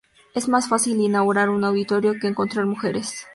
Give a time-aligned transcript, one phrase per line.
[0.33, 3.27] Es más fácil inaugurar un auditorio que encontrar mujeres".